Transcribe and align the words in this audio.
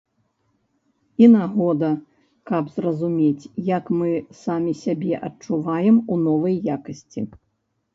І 1.23 1.27
нагода, 1.35 1.89
каб 2.53 2.73
зразумець, 2.79 3.51
як 3.75 3.95
мы 4.01 4.11
самі 4.43 4.77
сябе 4.85 5.13
адчуваем 5.33 6.05
у 6.13 6.23
новай 6.29 6.63
якасці. 6.79 7.21